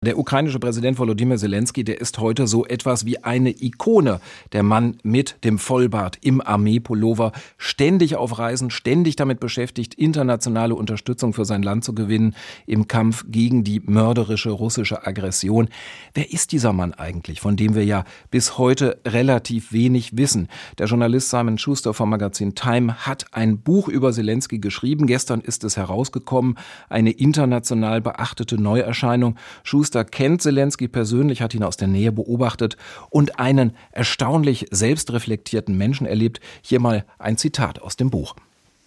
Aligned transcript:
Der 0.00 0.16
ukrainische 0.16 0.60
Präsident 0.60 0.96
Volodymyr 0.96 1.38
Zelensky, 1.38 1.82
der 1.82 2.00
ist 2.00 2.20
heute 2.20 2.46
so 2.46 2.64
etwas 2.64 3.04
wie 3.04 3.24
eine 3.24 3.50
Ikone. 3.50 4.20
Der 4.52 4.62
Mann 4.62 4.96
mit 5.02 5.38
dem 5.42 5.58
Vollbart 5.58 6.18
im 6.20 6.40
Armeepullover, 6.40 7.32
ständig 7.56 8.14
auf 8.14 8.38
Reisen, 8.38 8.70
ständig 8.70 9.16
damit 9.16 9.40
beschäftigt, 9.40 9.94
internationale 9.94 10.76
Unterstützung 10.76 11.32
für 11.32 11.44
sein 11.44 11.64
Land 11.64 11.82
zu 11.82 11.96
gewinnen 11.96 12.36
im 12.64 12.86
Kampf 12.86 13.24
gegen 13.26 13.64
die 13.64 13.80
mörderische 13.80 14.50
russische 14.50 15.04
Aggression. 15.04 15.68
Wer 16.14 16.32
ist 16.32 16.52
dieser 16.52 16.72
Mann 16.72 16.94
eigentlich, 16.94 17.40
von 17.40 17.56
dem 17.56 17.74
wir 17.74 17.84
ja 17.84 18.04
bis 18.30 18.56
heute 18.56 19.00
relativ 19.04 19.72
wenig 19.72 20.16
wissen? 20.16 20.46
Der 20.78 20.86
Journalist 20.86 21.30
Simon 21.30 21.58
Schuster 21.58 21.92
vom 21.92 22.10
Magazin 22.10 22.54
Time 22.54 23.04
hat 23.04 23.26
ein 23.32 23.58
Buch 23.58 23.88
über 23.88 24.12
Zelensky 24.12 24.60
geschrieben. 24.60 25.08
Gestern 25.08 25.40
ist 25.40 25.64
es 25.64 25.76
herausgekommen, 25.76 26.56
eine 26.88 27.10
international 27.10 28.00
beachtete 28.00 28.62
Neuerscheinung. 28.62 29.34
Schuster 29.64 29.87
Schuster 29.88 30.04
kennt 30.04 30.42
Zelensky 30.42 30.86
persönlich, 30.86 31.40
hat 31.40 31.54
ihn 31.54 31.64
aus 31.64 31.78
der 31.78 31.88
Nähe 31.88 32.12
beobachtet 32.12 32.76
und 33.08 33.40
einen 33.40 33.74
erstaunlich 33.90 34.66
selbstreflektierten 34.70 35.78
Menschen 35.78 36.06
erlebt. 36.06 36.40
Hier 36.60 36.78
mal 36.78 37.06
ein 37.18 37.38
Zitat 37.38 37.80
aus 37.80 37.96
dem 37.96 38.10
Buch. 38.10 38.36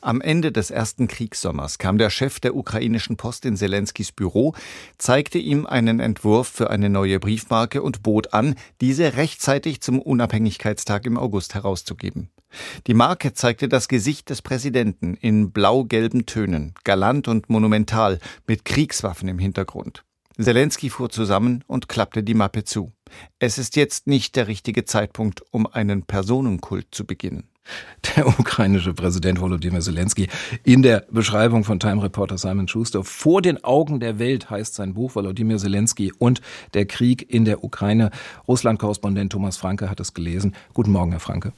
Am 0.02 0.22
Ende 0.22 0.52
des 0.52 0.70
ersten 0.70 1.08
Kriegssommers 1.08 1.80
kam 1.80 1.98
der 1.98 2.12
Chef 2.12 2.40
der 2.40 2.56
ukrainischen 2.56 3.18
Post 3.18 3.48
in 3.48 3.58
Zelenskys 3.58 4.12
Büro, 4.12 4.54
zeigte 5.00 5.40
ihm 5.40 5.66
einen 5.66 6.00
Entwurf 6.00 6.48
für 6.48 6.70
eine 6.70 6.92
neue 6.92 7.20
Briefmarke 7.20 7.82
und 7.82 8.04
bot 8.04 8.32
an, 8.36 8.54
diese 8.80 9.16
rechtzeitig 9.16 9.82
zum 9.82 10.00
Unabhängigkeitstag 10.00 11.08
im 11.08 11.18
August 11.18 11.56
herauszugeben. 11.56 12.30
Die 12.86 12.94
Marke 12.94 13.34
zeigte 13.34 13.68
das 13.68 13.88
Gesicht 13.88 14.30
des 14.30 14.44
Präsidenten 14.44 15.16
in 15.16 15.50
blau-gelben 15.50 16.28
Tönen, 16.28 16.76
galant 16.84 17.28
und 17.28 17.50
monumental, 17.50 18.20
mit 18.46 18.66
Kriegswaffen 18.66 19.28
im 19.30 19.40
Hintergrund. 19.40 20.04
Zelensky 20.44 20.90
fuhr 20.90 21.10
zusammen 21.10 21.64
und 21.68 21.90
klappte 21.90 22.24
die 22.24 22.34
Mappe 22.34 22.64
zu. 22.64 22.92
Es 23.40 23.58
ist 23.58 23.76
jetzt 23.76 24.08
nicht 24.08 24.36
der 24.36 24.48
richtige 24.48 24.86
Zeitpunkt, 24.86 25.44
um 25.52 25.68
einen 25.68 26.04
Personenkult 26.04 26.88
zu 26.92 27.06
beginnen. 27.06 27.48
Der 28.16 28.28
ukrainische 28.28 28.94
Präsident 28.94 29.40
Volodymyr 29.40 29.82
Zelensky 29.82 30.28
in 30.64 30.82
der 30.82 31.06
Beschreibung 31.12 31.64
von 31.64 31.80
Time 31.80 32.02
Reporter 32.02 32.38
Simon 32.38 32.68
Schuster. 32.68 33.04
Vor 33.04 33.42
den 33.42 33.64
Augen 33.64 34.00
der 34.00 34.20
Welt 34.20 34.50
heißt 34.50 34.74
sein 34.74 34.96
Buch 34.96 35.16
Volodymyr 35.16 35.58
Zelensky 35.58 36.12
und 36.18 36.42
der 36.74 36.86
Krieg 36.86 37.32
in 37.32 37.46
der 37.46 37.64
Ukraine. 37.64 38.10
Russland-Korrespondent 38.48 39.32
Thomas 39.32 39.58
Franke 39.58 39.90
hat 39.90 40.00
es 40.00 40.14
gelesen. 40.14 40.56
Guten 40.74 40.92
Morgen, 40.92 41.12
Herr 41.12 41.20
Franke. 41.20 41.54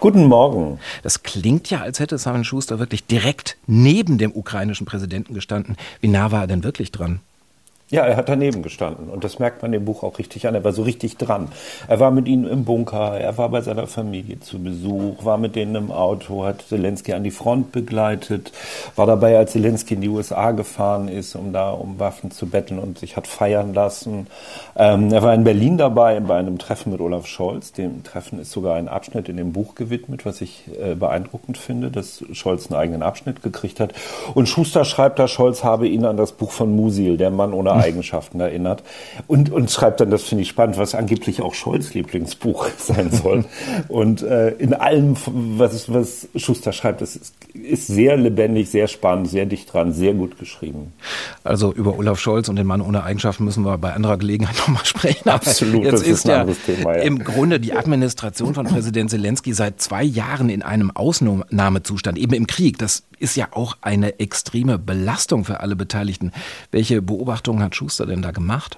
Guten 0.00 0.26
Morgen. 0.26 0.78
Das 1.02 1.22
klingt 1.22 1.68
ja, 1.70 1.80
als 1.80 2.00
hätte 2.00 2.16
Simon 2.18 2.44
Schuster 2.44 2.78
wirklich 2.78 3.06
direkt 3.06 3.56
neben 3.66 4.18
dem 4.18 4.32
ukrainischen 4.32 4.86
Präsidenten 4.86 5.34
gestanden. 5.34 5.76
Wie 6.00 6.08
nah 6.08 6.30
war 6.30 6.42
er 6.42 6.46
denn 6.46 6.64
wirklich 6.64 6.90
dran? 6.92 7.20
Ja, 7.94 8.04
er 8.06 8.16
hat 8.16 8.28
daneben 8.28 8.64
gestanden 8.64 9.08
und 9.08 9.22
das 9.22 9.38
merkt 9.38 9.62
man 9.62 9.70
dem 9.70 9.84
Buch 9.84 10.02
auch 10.02 10.18
richtig 10.18 10.48
an. 10.48 10.56
Er 10.56 10.64
war 10.64 10.72
so 10.72 10.82
richtig 10.82 11.16
dran. 11.16 11.46
Er 11.86 12.00
war 12.00 12.10
mit 12.10 12.26
ihnen 12.26 12.44
im 12.44 12.64
Bunker, 12.64 13.20
er 13.20 13.38
war 13.38 13.50
bei 13.50 13.60
seiner 13.60 13.86
Familie 13.86 14.40
zu 14.40 14.58
Besuch, 14.58 15.24
war 15.24 15.38
mit 15.38 15.54
denen 15.54 15.76
im 15.76 15.92
Auto, 15.92 16.44
hat 16.44 16.64
Zelensky 16.68 17.12
an 17.12 17.22
die 17.22 17.30
Front 17.30 17.70
begleitet, 17.70 18.50
war 18.96 19.06
dabei, 19.06 19.38
als 19.38 19.52
Zelensky 19.52 19.94
in 19.94 20.00
die 20.00 20.08
USA 20.08 20.50
gefahren 20.50 21.06
ist, 21.06 21.36
um 21.36 21.52
da 21.52 21.70
um 21.70 22.00
Waffen 22.00 22.32
zu 22.32 22.46
betteln 22.46 22.80
und 22.80 22.98
sich 22.98 23.16
hat 23.16 23.28
feiern 23.28 23.74
lassen. 23.74 24.26
Ähm, 24.74 25.12
er 25.12 25.22
war 25.22 25.32
in 25.32 25.44
Berlin 25.44 25.78
dabei 25.78 26.18
bei 26.18 26.34
einem 26.36 26.58
Treffen 26.58 26.90
mit 26.90 27.00
Olaf 27.00 27.28
Scholz. 27.28 27.70
Dem 27.70 28.02
Treffen 28.02 28.40
ist 28.40 28.50
sogar 28.50 28.74
ein 28.74 28.88
Abschnitt 28.88 29.28
in 29.28 29.36
dem 29.36 29.52
Buch 29.52 29.76
gewidmet, 29.76 30.26
was 30.26 30.40
ich 30.40 30.64
äh, 30.82 30.96
beeindruckend 30.96 31.58
finde, 31.58 31.92
dass 31.92 32.24
Scholz 32.32 32.72
einen 32.72 32.80
eigenen 32.80 33.04
Abschnitt 33.04 33.40
gekriegt 33.40 33.78
hat. 33.78 33.92
Und 34.34 34.48
Schuster 34.48 34.84
schreibt 34.84 35.20
da, 35.20 35.28
Scholz 35.28 35.62
habe 35.62 35.86
ihn 35.86 36.04
an 36.04 36.16
das 36.16 36.32
Buch 36.32 36.50
von 36.50 36.74
Musil, 36.74 37.18
der 37.18 37.30
Mann 37.30 37.52
ohne 37.52 37.83
Eigenschaften 37.84 38.40
erinnert. 38.40 38.82
Und, 39.26 39.50
und 39.50 39.70
schreibt 39.70 40.00
dann, 40.00 40.10
das 40.10 40.22
finde 40.24 40.42
ich 40.42 40.48
spannend, 40.48 40.78
was 40.78 40.94
angeblich 40.94 41.42
auch 41.42 41.54
Scholz 41.54 41.94
Lieblingsbuch 41.94 42.68
sein 42.78 43.10
soll. 43.10 43.44
und 43.88 44.22
äh, 44.22 44.50
in 44.52 44.74
allem, 44.74 45.16
was, 45.26 45.92
was 45.92 46.28
Schuster 46.36 46.72
schreibt, 46.72 47.02
das 47.02 47.16
ist, 47.16 47.34
ist 47.52 47.86
sehr 47.86 48.16
lebendig, 48.16 48.70
sehr 48.70 48.88
spannend, 48.88 49.28
sehr 49.28 49.46
dicht 49.46 49.72
dran, 49.72 49.92
sehr 49.92 50.14
gut 50.14 50.38
geschrieben. 50.38 50.92
Also 51.44 51.72
über 51.72 51.98
Olaf 51.98 52.18
Scholz 52.18 52.48
und 52.48 52.56
den 52.56 52.66
Mann 52.66 52.80
ohne 52.80 53.04
Eigenschaften 53.04 53.44
müssen 53.44 53.64
wir 53.64 53.76
bei 53.78 53.92
anderer 53.92 54.16
Gelegenheit 54.16 54.56
nochmal 54.58 54.84
sprechen. 54.84 55.28
Absolut, 55.28 55.84
jetzt 55.84 56.02
ist, 56.02 56.06
ist 56.06 56.24
ja 56.26 56.44
Thema, 56.44 56.96
ja 56.96 57.02
im 57.02 57.18
Grunde 57.18 57.60
die 57.60 57.74
Administration 57.74 58.54
von 58.54 58.66
Präsident 58.66 59.10
Zelensky 59.10 59.52
seit 59.52 59.80
zwei 59.80 60.02
Jahren 60.02 60.48
in 60.48 60.62
einem 60.62 60.90
Ausnahmezustand, 60.90 62.18
eben 62.18 62.34
im 62.34 62.46
Krieg. 62.46 62.78
Das 62.78 63.04
ist 63.18 63.36
ja 63.36 63.48
auch 63.52 63.76
eine 63.80 64.20
extreme 64.20 64.78
Belastung 64.78 65.44
für 65.44 65.60
alle 65.60 65.76
Beteiligten. 65.76 66.32
Welche 66.70 67.02
Beobachtungen 67.02 67.62
hat 67.64 67.76
Schuster 67.76 68.06
denn 68.06 68.22
da 68.22 68.30
gemacht? 68.30 68.76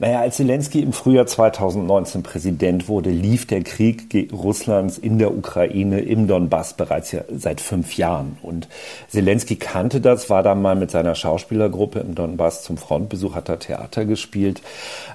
Naja, 0.00 0.20
als 0.20 0.36
Zelensky 0.36 0.80
im 0.80 0.94
Frühjahr 0.94 1.26
2019 1.26 2.22
Präsident 2.22 2.88
wurde, 2.88 3.10
lief 3.10 3.46
der 3.46 3.62
Krieg 3.62 4.32
Russlands 4.32 4.96
in 4.96 5.18
der 5.18 5.36
Ukraine 5.36 6.00
im 6.00 6.26
Donbass 6.26 6.72
bereits 6.72 7.12
ja 7.12 7.20
seit 7.30 7.60
fünf 7.60 7.98
Jahren. 7.98 8.38
Und 8.40 8.66
Zelensky 9.08 9.56
kannte 9.56 10.00
das, 10.00 10.30
war 10.30 10.42
dann 10.42 10.62
mal 10.62 10.74
mit 10.74 10.90
seiner 10.90 11.14
Schauspielergruppe 11.14 12.00
im 12.00 12.14
Donbass 12.14 12.62
zum 12.62 12.78
Frontbesuch, 12.78 13.34
hat 13.34 13.50
da 13.50 13.56
Theater 13.56 14.06
gespielt. 14.06 14.62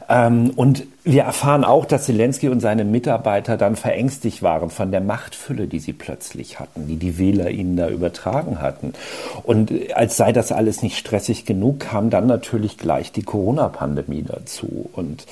Ähm, 0.07 0.51
und 0.56 0.85
wir 1.03 1.23
erfahren 1.23 1.63
auch, 1.63 1.85
dass 1.85 2.06
Zelensky 2.06 2.50
und 2.50 2.59
seine 2.59 2.84
Mitarbeiter 2.84 3.57
dann 3.57 3.75
verängstigt 3.75 4.44
waren 4.44 4.69
von 4.69 4.91
der 4.91 5.02
Machtfülle, 5.02 5.67
die 5.67 5.79
sie 5.79 5.94
plötzlich 5.94 6.59
hatten, 6.59 6.88
die 6.88 6.97
die 6.97 7.17
Wähler 7.17 7.50
ihnen 7.50 7.75
da 7.75 7.90
übertragen 7.90 8.62
hatten. 8.62 8.94
Und 9.44 9.72
als 9.96 10.17
sei 10.17 10.31
das 10.31 10.52
alles 10.52 10.84
nicht 10.84 10.97
stressig 10.97 11.46
genug, 11.46 11.79
kam 11.79 12.09
dann 12.09 12.28
natürlich 12.28 12.78
gleich 12.78 13.12
die 13.12 13.23
Corona-Pandemie 13.23 14.23
dazu. 14.28 14.75
Und 14.94 15.25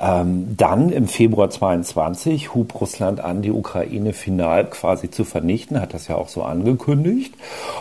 ähm, 0.00 0.56
dann 0.56 0.90
im 0.90 1.08
Februar 1.08 1.50
22 1.50 2.54
hub 2.54 2.80
Russland 2.80 3.20
an, 3.20 3.42
die 3.42 3.52
Ukraine 3.52 4.12
final 4.12 4.64
quasi 4.66 5.10
zu 5.10 5.24
vernichten, 5.24 5.80
hat 5.80 5.94
das 5.94 6.08
ja 6.08 6.16
auch 6.16 6.28
so 6.28 6.42
angekündigt. 6.42 7.34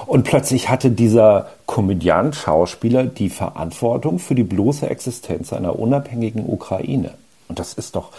Und 0.06 0.24
plötzlich 0.24 0.70
hatte 0.70 0.92
dieser 0.92 1.50
Komödiant, 1.66 2.36
Schauspieler 2.36 3.06
die 3.06 3.30
Verantwortung 3.30 4.20
für 4.20 4.36
die 4.36 4.44
bloße 4.44 4.90
Existenz 4.90 5.54
einer 5.54 5.80
unabhängigen 5.80 6.46
Ukraine. 6.48 7.12
Und 7.54 7.60
das 7.60 7.76
ist 7.76 7.96
doch, 7.96 8.10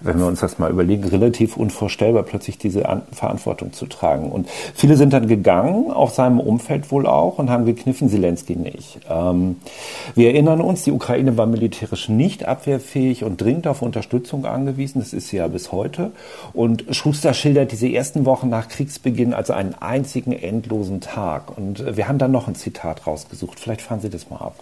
wenn 0.00 0.18
wir 0.18 0.26
uns 0.26 0.40
das 0.40 0.58
mal 0.58 0.70
überlegen, 0.70 1.08
relativ 1.08 1.56
unvorstellbar, 1.56 2.24
plötzlich 2.24 2.58
diese 2.58 2.90
An 2.90 3.00
Verantwortung 3.10 3.72
zu 3.72 3.86
tragen. 3.86 4.30
Und 4.30 4.50
viele 4.74 4.98
sind 4.98 5.14
dann 5.14 5.28
gegangen, 5.28 5.90
aus 5.90 6.16
seinem 6.16 6.38
Umfeld 6.38 6.92
wohl 6.92 7.06
auch, 7.06 7.38
und 7.38 7.48
haben 7.48 7.64
gekniffen, 7.64 8.10
Zelensky 8.10 8.54
nicht. 8.54 9.00
Ähm, 9.08 9.56
wir 10.14 10.28
erinnern 10.28 10.60
uns, 10.60 10.82
die 10.82 10.92
Ukraine 10.92 11.38
war 11.38 11.46
militärisch 11.46 12.10
nicht 12.10 12.44
abwehrfähig 12.44 13.24
und 13.24 13.40
dringend 13.40 13.66
auf 13.66 13.80
Unterstützung 13.80 14.44
angewiesen. 14.44 14.98
Das 15.00 15.14
ist 15.14 15.28
sie 15.28 15.38
ja 15.38 15.48
bis 15.48 15.72
heute. 15.72 16.10
Und 16.52 16.84
Schuster 16.90 17.32
schildert 17.32 17.72
diese 17.72 17.88
ersten 17.88 18.26
Wochen 18.26 18.50
nach 18.50 18.68
Kriegsbeginn 18.68 19.32
als 19.32 19.50
einen 19.50 19.74
einzigen 19.80 20.32
endlosen 20.32 21.00
Tag. 21.00 21.56
Und 21.56 21.96
wir 21.96 22.08
haben 22.08 22.18
da 22.18 22.28
noch 22.28 22.46
ein 22.46 22.56
Zitat 22.56 23.06
rausgesucht. 23.06 23.58
Vielleicht 23.58 23.80
fahren 23.80 24.00
Sie 24.00 24.10
das 24.10 24.28
mal 24.28 24.36
ab. 24.36 24.56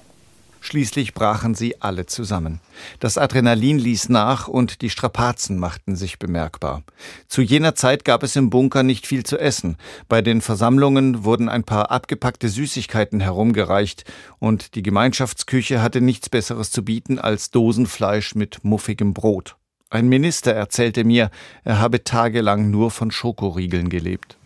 Schließlich 0.60 1.14
brachen 1.14 1.54
sie 1.54 1.80
alle 1.80 2.06
zusammen. 2.06 2.60
Das 2.98 3.16
Adrenalin 3.16 3.78
ließ 3.78 4.10
nach 4.10 4.46
und 4.46 4.82
die 4.82 4.90
Strapazen 4.90 5.58
machten 5.58 5.96
sich 5.96 6.18
bemerkbar. 6.18 6.82
Zu 7.28 7.40
jener 7.40 7.74
Zeit 7.74 8.04
gab 8.04 8.22
es 8.22 8.36
im 8.36 8.50
Bunker 8.50 8.82
nicht 8.82 9.06
viel 9.06 9.24
zu 9.24 9.38
essen. 9.38 9.76
Bei 10.08 10.20
den 10.20 10.42
Versammlungen 10.42 11.24
wurden 11.24 11.48
ein 11.48 11.64
paar 11.64 11.90
abgepackte 11.90 12.48
Süßigkeiten 12.48 13.20
herumgereicht 13.20 14.04
und 14.38 14.74
die 14.74 14.82
Gemeinschaftsküche 14.82 15.80
hatte 15.80 16.02
nichts 16.02 16.28
Besseres 16.28 16.70
zu 16.70 16.84
bieten 16.84 17.18
als 17.18 17.50
Dosenfleisch 17.50 18.34
mit 18.34 18.62
muffigem 18.62 19.14
Brot. 19.14 19.56
Ein 19.88 20.08
Minister 20.08 20.52
erzählte 20.52 21.04
mir, 21.04 21.30
er 21.64 21.80
habe 21.80 22.04
tagelang 22.04 22.70
nur 22.70 22.90
von 22.90 23.10
Schokoriegeln 23.10 23.88
gelebt. 23.88 24.36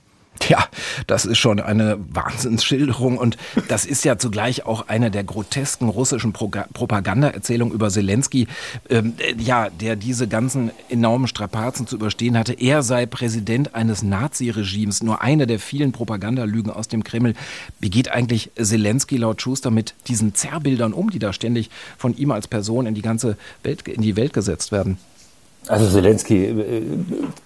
Ja, 0.48 0.66
das 1.06 1.24
ist 1.24 1.38
schon 1.38 1.60
eine 1.60 1.96
Wahnsinnsschilderung 2.10 3.18
und 3.18 3.36
das 3.68 3.86
ist 3.86 4.04
ja 4.04 4.18
zugleich 4.18 4.66
auch 4.66 4.88
eine 4.88 5.10
der 5.10 5.24
grotesken 5.24 5.88
russischen 5.88 6.32
Propagandaerzählungen 6.32 7.72
über 7.72 7.88
Zelensky, 7.88 8.48
ähm, 8.90 9.14
ja, 9.38 9.70
der 9.70 9.96
diese 9.96 10.28
ganzen 10.28 10.70
enormen 10.90 11.28
Strapazen 11.28 11.86
zu 11.86 11.96
überstehen 11.96 12.36
hatte. 12.36 12.52
Er 12.52 12.82
sei 12.82 13.06
Präsident 13.06 13.74
eines 13.74 14.02
Naziregimes, 14.02 15.02
nur 15.02 15.22
eine 15.22 15.46
der 15.46 15.60
vielen 15.60 15.92
Propagandalügen 15.92 16.72
aus 16.72 16.88
dem 16.88 17.04
Kreml. 17.04 17.34
Wie 17.80 17.90
geht 17.90 18.10
eigentlich 18.10 18.50
Zelensky 18.60 19.16
laut 19.16 19.40
Schuster 19.40 19.70
mit 19.70 19.94
diesen 20.08 20.34
Zerrbildern 20.34 20.92
um, 20.92 21.10
die 21.10 21.20
da 21.20 21.32
ständig 21.32 21.70
von 21.96 22.16
ihm 22.16 22.32
als 22.32 22.48
Person 22.48 22.86
in 22.86 22.94
die 22.94 23.02
ganze 23.02 23.38
Welt, 23.62 23.86
in 23.88 24.02
die 24.02 24.16
Welt 24.16 24.32
gesetzt 24.32 24.72
werden? 24.72 24.98
Also 25.66 25.88
Zelensky 25.88 26.44
äh, 26.44 26.82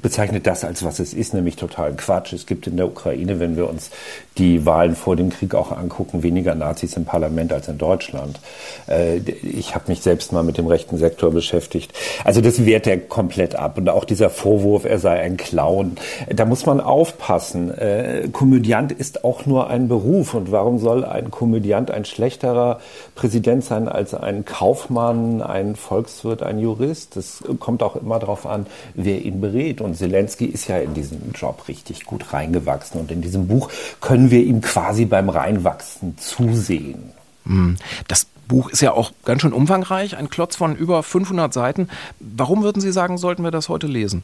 bezeichnet 0.03 0.47
das 0.47 0.65
als 0.65 0.85
was 0.85 0.99
es 0.99 1.15
ist, 1.15 1.35
nämlich 1.35 1.55
total 1.55 1.95
Quatsch. 1.95 2.33
Es 2.33 2.47
gibt 2.47 2.67
in 2.67 2.77
der 2.77 2.87
Ukraine, 2.87 3.39
wenn 3.39 3.57
wir 3.57 3.69
uns 3.69 3.91
die 4.39 4.67
Wahlen 4.67 4.97
vor 4.97 5.15
dem 5.15 5.31
Krieg 5.31 5.55
auch 5.55 5.71
angucken, 5.71 6.25
weniger 6.25 6.57
Nazis 6.57 6.97
im 6.97 7.05
Parlament 7.05 7.53
als 7.53 7.69
in 7.69 7.79
Deutschland. 7.79 8.41
Äh, 8.89 9.19
ich 9.19 9.77
habe 9.77 9.85
mich 9.89 10.01
selbst 10.01 10.33
mal 10.33 10.43
mit 10.43 10.59
dem 10.59 10.67
rechten 10.67 10.99
Sektor 10.99 11.31
beschäftigt. 11.31 11.93
Also 12.25 12.41
das 12.41 12.65
wehrt 12.65 12.89
er 12.89 12.99
komplett 12.99 13.55
ab. 13.55 13.79
Und 13.79 13.89
auch 13.89 14.05
dieser 14.05 14.31
Vorwurf, 14.31 14.85
er 14.85 14.99
sei 14.99 15.21
ein 15.21 15.37
Clown, 15.37 15.97
da 16.29 16.45
muss 16.45 16.67
man 16.67 16.81
aufpassen. 16.81 17.71
Äh, 17.77 18.29
Komödiant 18.33 18.91
ist 18.91 19.25
auch 19.25 19.47
nur 19.47 19.71
ein 19.71 19.87
Beruf. 19.87 20.35
Und 20.35 20.51
warum 20.51 20.79
soll 20.81 21.05
ein 21.05 21.31
Komödiant 21.31 21.93
ein 21.93 22.05
schlechterer 22.05 22.81
Präsident 23.15 23.63
sein 23.63 23.89
als 23.89 24.13
ein 24.13 24.45
Kaufmann, 24.45 25.41
ein 25.41 25.77
Volkswirt, 25.77 26.43
ein 26.43 26.59
Jurist? 26.59 27.15
Das 27.15 27.45
kommt 27.61 27.85
auch 27.85 27.95
immer 27.95 28.08
darauf 28.09 28.47
an, 28.47 28.67
wer 28.95 29.23
ihn 29.23 29.41
berät. 29.41 29.81
Und 29.81 29.97
Zelensky 29.97 30.47
ist 30.47 30.69
ja 30.69 30.79
in 30.79 30.95
diesen 30.95 31.33
Job 31.33 31.69
richtig 31.69 32.07
gut 32.07 32.33
reingewachsen. 32.33 33.01
Und 33.01 33.11
in 33.11 33.21
diesem 33.21 33.47
Buch 33.47 33.71
können 34.01 34.31
wir 34.31 34.43
ihm 34.43 34.61
quasi 34.61 35.05
beim 35.05 35.29
Reinwachsen 35.29 36.17
zusehen. 36.19 37.13
Hm. 37.45 37.77
Das 38.09 38.27
Buch 38.49 38.71
ist 38.71 38.81
ja 38.81 38.93
auch 38.93 39.13
ganz 39.25 39.43
schön 39.43 39.53
umfangreich, 39.53 40.17
ein 40.17 40.31
Klotz 40.31 40.57
von 40.57 40.75
über 40.75 41.03
500 41.03 41.53
Seiten. 41.53 41.89
Warum 42.19 42.63
würden 42.63 42.81
Sie 42.81 42.93
sagen, 42.93 43.19
sollten 43.19 43.45
wir 43.45 43.51
das 43.51 43.69
heute 43.69 43.87
lesen? 43.87 44.23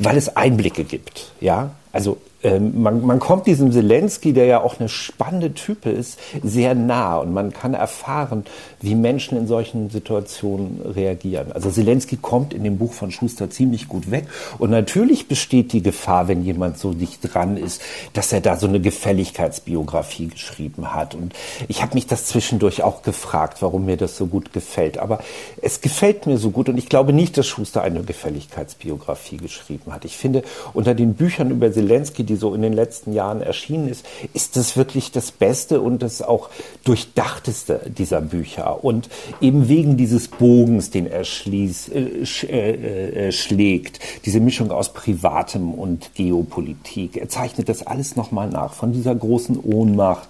Weil 0.00 0.16
es 0.16 0.34
Einblicke 0.34 0.84
gibt, 0.84 1.32
ja. 1.40 1.70
Also 1.92 2.18
ähm, 2.42 2.82
man, 2.82 3.04
man 3.04 3.18
kommt 3.18 3.46
diesem 3.46 3.72
Zelensky, 3.72 4.32
der 4.32 4.46
ja 4.46 4.60
auch 4.60 4.78
eine 4.78 4.88
spannende 4.88 5.54
Type 5.54 5.90
ist, 5.90 6.20
sehr 6.42 6.74
nah 6.74 7.18
und 7.18 7.32
man 7.32 7.52
kann 7.52 7.74
erfahren, 7.74 8.44
wie 8.80 8.94
Menschen 8.94 9.36
in 9.36 9.48
solchen 9.48 9.90
Situationen 9.90 10.80
reagieren. 10.82 11.50
Also 11.52 11.70
Zelensky 11.70 12.16
kommt 12.16 12.54
in 12.54 12.62
dem 12.62 12.78
Buch 12.78 12.92
von 12.92 13.10
Schuster 13.10 13.50
ziemlich 13.50 13.88
gut 13.88 14.10
weg 14.10 14.28
und 14.58 14.70
natürlich 14.70 15.26
besteht 15.26 15.72
die 15.72 15.82
Gefahr, 15.82 16.28
wenn 16.28 16.44
jemand 16.44 16.78
so 16.78 16.92
dicht 16.92 17.20
dran 17.22 17.56
ist, 17.56 17.82
dass 18.12 18.32
er 18.32 18.40
da 18.40 18.56
so 18.56 18.68
eine 18.68 18.80
Gefälligkeitsbiografie 18.80 20.28
geschrieben 20.28 20.94
hat. 20.94 21.16
Und 21.16 21.34
ich 21.66 21.82
habe 21.82 21.94
mich 21.94 22.06
das 22.06 22.26
zwischendurch 22.26 22.82
auch 22.82 23.02
gefragt, 23.02 23.62
warum 23.62 23.86
mir 23.86 23.96
das 23.96 24.16
so 24.16 24.26
gut 24.26 24.52
gefällt. 24.52 24.98
Aber 24.98 25.18
es 25.60 25.80
gefällt 25.80 26.26
mir 26.26 26.38
so 26.38 26.50
gut 26.50 26.68
und 26.68 26.78
ich 26.78 26.88
glaube 26.88 27.12
nicht, 27.12 27.36
dass 27.36 27.48
Schuster 27.48 27.82
eine 27.82 28.02
Gefälligkeitsbiografie 28.02 29.38
geschrieben 29.38 29.92
hat. 29.92 30.04
Ich 30.04 30.16
finde, 30.16 30.44
unter 30.72 30.94
den 30.94 31.14
Büchern 31.14 31.50
über 31.50 31.72
Zelensky 31.72 32.27
die 32.28 32.36
so 32.36 32.54
in 32.54 32.62
den 32.62 32.72
letzten 32.72 33.12
Jahren 33.12 33.42
erschienen 33.42 33.88
ist, 33.88 34.06
ist 34.34 34.56
das 34.56 34.76
wirklich 34.76 35.10
das 35.12 35.32
Beste 35.32 35.80
und 35.80 36.02
das 36.02 36.22
auch 36.22 36.50
durchdachteste 36.84 37.80
dieser 37.96 38.20
Bücher. 38.20 38.84
Und 38.84 39.08
eben 39.40 39.68
wegen 39.68 39.96
dieses 39.96 40.28
Bogens, 40.28 40.90
den 40.90 41.06
er 41.06 41.24
schließ, 41.24 41.88
äh, 41.88 42.26
sch, 42.26 42.44
äh, 42.44 43.28
äh, 43.28 43.32
schlägt, 43.32 44.00
diese 44.24 44.40
Mischung 44.40 44.70
aus 44.70 44.92
Privatem 44.92 45.72
und 45.74 46.14
Geopolitik, 46.14 47.16
er 47.16 47.28
zeichnet 47.28 47.68
das 47.68 47.86
alles 47.86 48.16
nochmal 48.16 48.48
nach, 48.48 48.74
von 48.74 48.92
dieser 48.92 49.14
großen 49.14 49.58
Ohnmacht, 49.58 50.28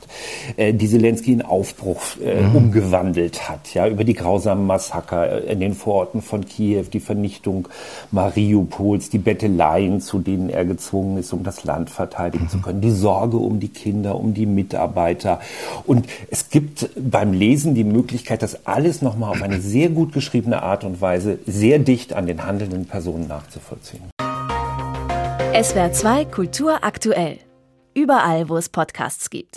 äh, 0.57 0.73
die 0.73 0.89
Zelensky 0.89 1.33
in 1.33 1.43
Aufbruch 1.43 2.01
äh, 2.25 2.43
mhm. 2.43 2.57
umgewandelt 2.57 3.49
hat, 3.49 3.75
ja, 3.75 3.89
über 3.89 4.05
die 4.05 4.15
grausamen 4.15 4.67
Massaker 4.67 5.43
in 5.45 5.61
den 5.61 5.75
Vororten 5.75 6.23
von 6.23 6.47
Kiew, 6.47 6.85
die 6.93 7.01
Vernichtung 7.01 7.69
Mariupols, 8.11 9.11
die 9.11 9.19
Betteleien, 9.19 10.01
zu 10.01 10.19
denen 10.19 10.51
er 10.51 10.65
gezwungen 10.65 11.19
ist, 11.19 11.33
um 11.33 11.43
das 11.43 11.65
Land 11.65 11.88
Land 11.89 11.91
verteidigen 11.91 12.45
mhm. 12.45 12.49
zu 12.49 12.61
können, 12.61 12.81
die 12.81 12.91
Sorge 12.91 13.37
um 13.37 13.61
die 13.61 13.69
Kinder, 13.69 14.17
um 14.17 14.35
die 14.35 14.47
Mitarbeiter. 14.47 15.41
Und 15.87 16.07
es 16.31 16.51
gibt 16.51 16.91
beim 16.97 17.33
Lesen 17.33 17.75
die 17.75 17.85
Möglichkeit, 17.85 18.43
das 18.43 18.67
alles 18.67 19.03
nochmal 19.03 19.31
auf 19.31 19.43
eine 19.43 19.61
sehr 19.61 19.89
gut 19.89 20.13
geschriebene 20.13 20.63
Art 20.63 20.85
und 20.85 21.01
Weise 21.01 21.39
sehr 21.47 21.79
dicht 21.79 22.13
an 22.13 22.27
den 22.27 22.45
handelnden 22.45 22.87
Personen 22.87 23.27
nachzuvollziehen. 23.27 24.03
SWR 25.61 25.93
2 25.93 26.25
Kultur 26.27 26.85
aktuell. 26.85 27.39
Überall, 27.95 28.49
wo 28.49 28.57
es 28.57 28.69
Podcasts 28.69 29.29
gibt. 29.31 29.57